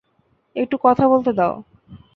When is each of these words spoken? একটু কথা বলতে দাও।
একটু 0.55 0.75
কথা 0.83 1.03
বলতে 1.07 1.31
দাও। 1.33 1.53